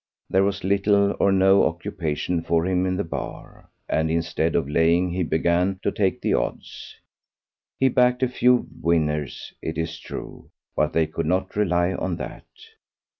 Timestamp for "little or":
0.63-1.31